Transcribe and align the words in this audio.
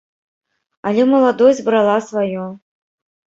Але 0.91 1.03
маладосць 1.11 1.61
брала 1.69 1.95
сваё. 2.09 2.47